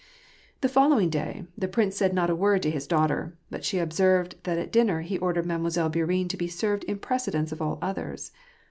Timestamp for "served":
6.47-6.83